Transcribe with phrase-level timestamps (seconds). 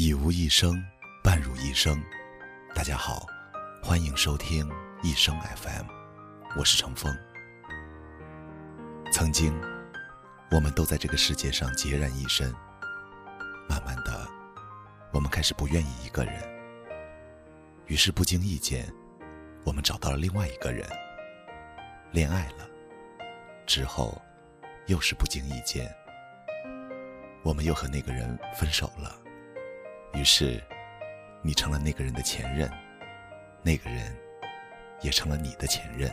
[0.00, 0.80] 已无一生，
[1.24, 2.00] 伴如一生。
[2.72, 3.26] 大家好，
[3.82, 4.70] 欢迎收听
[5.02, 5.86] 一生 FM，
[6.56, 7.12] 我是程峰。
[9.10, 9.52] 曾经，
[10.52, 12.54] 我们都在这个世界上孑然一身。
[13.68, 14.24] 慢慢的，
[15.10, 16.48] 我们开始不愿意一个人，
[17.88, 18.88] 于是不经意间，
[19.64, 20.88] 我们找到了另外一个人，
[22.12, 22.68] 恋爱了。
[23.66, 24.22] 之后，
[24.86, 25.92] 又是不经意间，
[27.42, 29.22] 我们又和那个人分手了。
[30.14, 30.62] 于是，
[31.42, 32.68] 你成了那个人的前任，
[33.62, 34.16] 那个人
[35.00, 36.10] 也成了你的前任。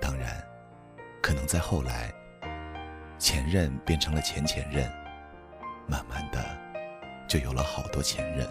[0.00, 0.42] 当然，
[1.20, 2.12] 可能在后来，
[3.18, 4.90] 前任变成了前前任，
[5.86, 6.58] 慢慢的，
[7.26, 8.46] 就有了好多前任。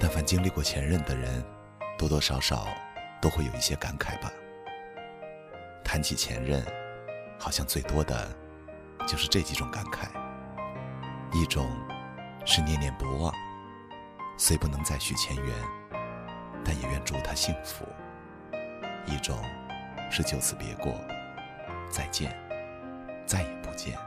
[0.00, 1.44] 但凡经历过前任的人，
[1.96, 2.66] 多多少少
[3.20, 4.32] 都会有一些感慨吧。
[5.84, 6.64] 谈起前任，
[7.38, 8.28] 好像最多的
[9.06, 10.08] 就是这几种感慨。
[11.34, 11.68] 一种
[12.46, 13.34] 是念念不忘，
[14.38, 15.52] 虽不能再续前缘，
[16.64, 17.84] 但也愿祝他幸福；
[19.04, 19.36] 一种
[20.12, 20.94] 是就此别过，
[21.90, 22.32] 再见，
[23.26, 23.98] 再也不见。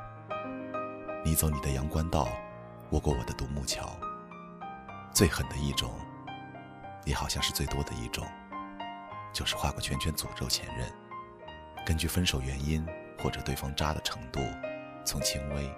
[1.22, 2.30] 你走你的阳关道，
[2.90, 3.90] 我过我的独木桥。
[5.12, 5.92] 最狠的一种，
[7.04, 8.26] 也好像是最多的一种，
[9.34, 10.90] 就是画个圈圈诅咒前任，
[11.86, 12.88] 根据分手原因
[13.22, 14.40] 或者对方渣的程度，
[15.04, 15.70] 从轻微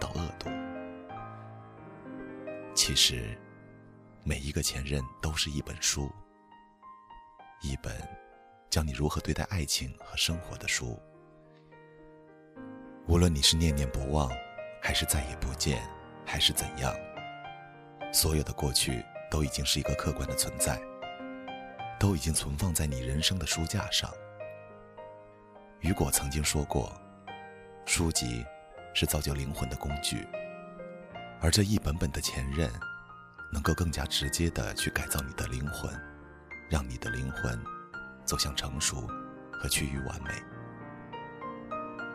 [0.00, 0.50] 到恶毒。
[2.76, 3.36] 其实，
[4.22, 6.12] 每一个前任都是一本书，
[7.62, 7.90] 一本
[8.68, 11.00] 教你如何对待爱情和生活的书。
[13.08, 14.30] 无论你是念念不忘，
[14.82, 15.82] 还是再也不见，
[16.26, 16.94] 还是怎样，
[18.12, 20.78] 所有的过去都已经是一个客观的存在，
[21.98, 24.12] 都已经存放在你人生的书架上。
[25.80, 26.92] 雨果曾经说过
[27.86, 28.44] ：“书籍
[28.92, 30.28] 是造就灵魂的工具。”
[31.40, 32.70] 而这一本本的前任，
[33.52, 35.92] 能够更加直接的去改造你的灵魂，
[36.68, 37.62] 让你的灵魂
[38.24, 39.06] 走向成熟
[39.52, 40.30] 和趋于完美。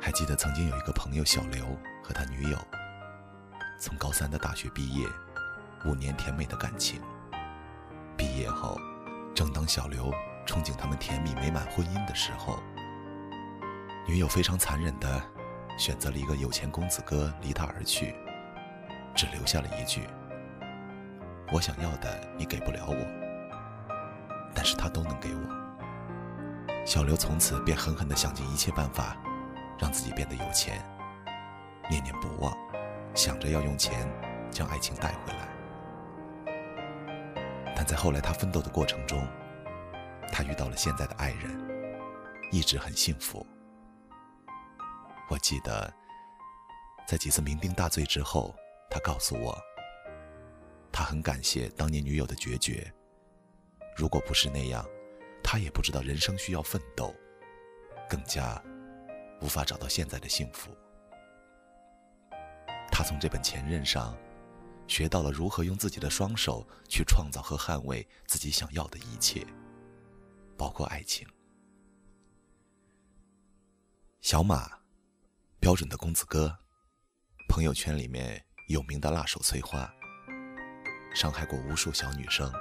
[0.01, 1.65] 还记得曾经有一个朋友小刘
[2.03, 2.57] 和他女友，
[3.79, 5.07] 从高三的大学毕业，
[5.85, 6.99] 五年甜美的感情。
[8.17, 8.77] 毕业后，
[9.35, 10.11] 正当小刘
[10.47, 12.59] 憧憬他们甜蜜美满婚姻的时候，
[14.07, 15.21] 女友非常残忍的
[15.77, 18.15] 选择了一个有钱公子哥离他而去。
[19.15, 20.07] 只留下了一句
[21.51, 22.95] ：“我想要的你给不了我，
[24.55, 25.41] 但是他都能给我。”
[26.85, 29.15] 小刘从此便狠狠地想尽一切办法，
[29.77, 30.81] 让自己变得有钱，
[31.89, 32.57] 念念不忘，
[33.13, 34.09] 想着要用钱
[34.49, 35.47] 将爱情带回来。
[37.75, 39.27] 但在后来他奋斗的过程中，
[40.31, 41.55] 他遇到了现在的爱人，
[42.49, 43.45] 一直很幸福。
[45.29, 45.93] 我记得，
[47.05, 48.55] 在几次酩酊大醉之后。
[48.93, 49.57] 他告诉我，
[50.91, 52.93] 他很感谢当年女友的决绝。
[53.95, 54.85] 如果不是那样，
[55.41, 57.15] 他也不知道人生需要奋斗，
[58.09, 58.61] 更加
[59.39, 60.75] 无法找到现在的幸福。
[62.91, 64.15] 他从这本前任上
[64.87, 69.47] 学到了如何用自己的双手去创造和捍卫自己想要的一切，
[70.57, 71.25] 包括爱情。
[74.19, 74.69] 小马，
[75.61, 76.59] 标准的公子哥，
[77.47, 78.43] 朋友圈里面。
[78.67, 79.91] 有名的辣手摧花，
[81.13, 82.51] 伤害过无数小女生。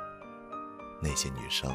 [1.01, 1.73] 那些女生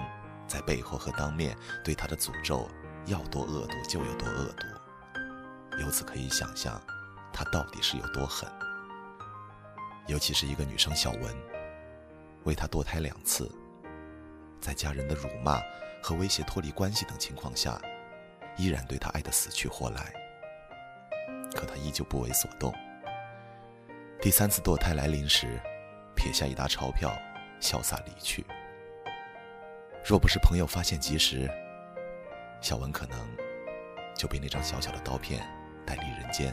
[0.47, 2.69] 在背后和当面对他的诅咒，
[3.06, 4.68] 要多恶毒就有多恶毒。
[5.80, 6.81] 由此可以想象，
[7.31, 8.50] 他到底是有多狠。
[10.08, 11.35] 尤其是一个女生小文，
[12.44, 13.50] 为他堕胎两次，
[14.59, 15.59] 在家人的辱骂
[16.03, 17.80] 和威胁脱离关系等情况下，
[18.58, 20.14] 依然对他爱得死去活来。
[21.56, 22.74] 可他依旧不为所动。
[24.25, 25.62] 第三次堕胎来临时，
[26.16, 27.16] 撇下一沓钞票，
[27.62, 28.44] 潇洒离去。
[30.03, 31.47] 若不是朋友发现及时，
[32.59, 33.19] 小文可能
[34.16, 35.47] 就被那张小小的刀片
[35.85, 36.52] 带离人间。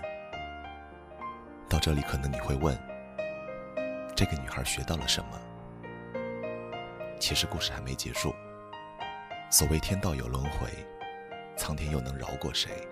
[1.67, 2.79] 到这里，可能你会问：
[4.15, 5.41] 这个女孩学到了什么？
[7.19, 8.35] 其实故事还没结束。
[9.51, 10.69] 所谓天道有轮回，
[11.57, 12.87] 苍天又能饶过谁？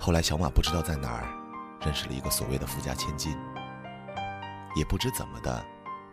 [0.00, 1.43] 后来，小马不知道在哪儿。
[1.84, 3.36] 认识了一个所谓的富家千金，
[4.74, 5.64] 也不知怎么的，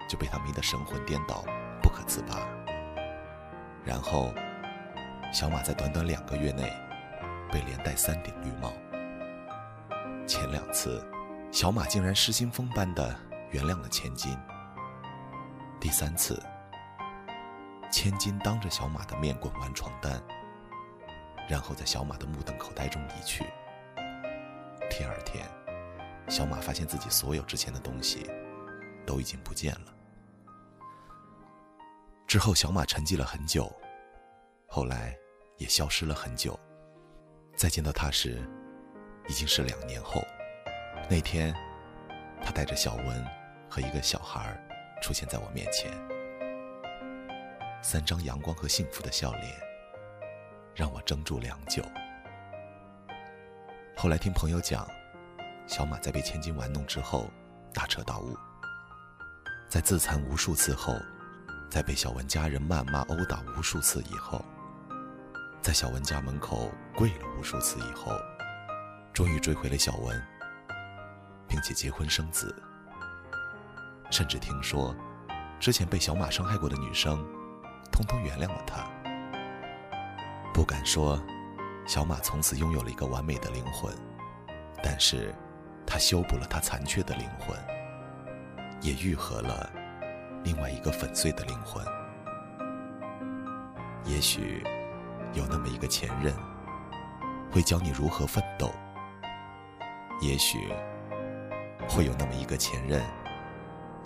[0.08, 1.46] 就被他迷得神魂颠倒，
[1.82, 2.36] 不可自拔。
[3.86, 4.34] 然后，
[5.32, 6.72] 小马在短短两个月内
[7.52, 8.74] 被连戴三顶绿帽。
[10.28, 11.02] 前两次，
[11.52, 13.16] 小马竟然失心疯般的
[13.52, 14.38] 原谅了千金。
[15.80, 16.38] 第三次，
[17.90, 20.22] 千金当着小马的面滚完床单，
[21.48, 23.46] 然后在小马的目瞪口呆中离去。
[24.90, 25.50] 第二天。
[26.28, 28.30] 小马发现自己所有值钱的东西
[29.06, 29.94] 都已经不见了。
[32.26, 33.70] 之后，小马沉寂了很久，
[34.68, 35.18] 后来
[35.58, 36.58] 也消失了很久。
[37.58, 38.42] 再见到他时，
[39.28, 40.24] 已经是两年后。
[41.10, 41.54] 那天，
[42.42, 43.28] 他带着小文
[43.70, 44.58] 和一个小孩
[45.02, 45.92] 出现在我面前，
[47.82, 49.54] 三张阳光和幸福的笑脸，
[50.74, 51.84] 让我怔住良久。
[53.98, 54.90] 后来听朋友讲，
[55.72, 57.32] 小马在被千金玩弄之后，
[57.74, 58.36] 大彻大悟，
[59.70, 60.94] 在自残无数次后。
[61.70, 64.44] 在被小文家人谩骂、殴打无数次以后，
[65.62, 68.12] 在小文家门口跪了无数次以后，
[69.14, 70.22] 终于追回了小文，
[71.48, 72.54] 并且结婚生子。
[74.10, 74.94] 甚至听说，
[75.58, 77.26] 之前被小马伤害过的女生，
[77.90, 78.86] 通通原谅了他。
[80.54, 81.18] 不敢说，
[81.88, 83.96] 小马从此拥有了一个完美的灵魂，
[84.84, 85.34] 但是，
[85.86, 87.58] 他修补了他残缺的灵魂，
[88.82, 89.70] 也愈合了。
[90.44, 91.86] 另外一个粉碎的灵魂，
[94.06, 94.64] 也许
[95.34, 96.34] 有那么一个前任，
[97.52, 98.70] 会教你如何奋斗；
[100.20, 100.74] 也许
[101.88, 103.04] 会有那么一个前任，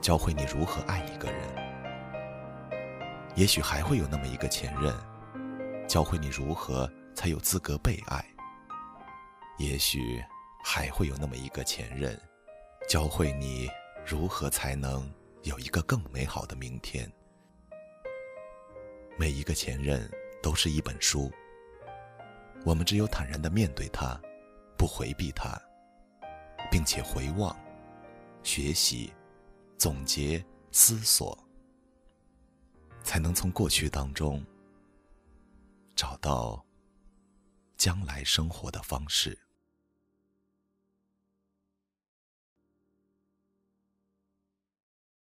[0.02, 1.42] 教会你如何爱一个人；
[3.36, 4.94] 也许还会有那么一个前任，
[5.88, 8.20] 教会你如何才有资格被爱；
[9.58, 10.22] 也许
[10.68, 12.20] 还会有那么一个前任，
[12.90, 13.70] 教会你
[14.04, 15.08] 如何才能。
[15.44, 17.08] 有一个更美好的明天。
[19.16, 20.10] 每一个前任
[20.42, 21.32] 都是一本书，
[22.66, 24.20] 我们只有坦然的面对它，
[24.76, 25.56] 不回避它，
[26.72, 27.56] 并且回望、
[28.42, 29.14] 学习、
[29.78, 31.38] 总结、思索，
[33.04, 34.44] 才能从过去当中
[35.96, 36.66] 找到
[37.78, 39.45] 将来生活的方式。